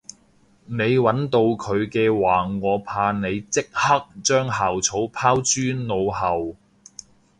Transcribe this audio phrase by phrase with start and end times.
[0.65, 6.55] 你搵到佢嘅話我怕你即刻將校草拋諸腦後